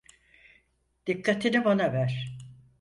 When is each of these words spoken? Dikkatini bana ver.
Dikkatini 1.07 1.65
bana 1.65 1.93
ver. 1.93 2.33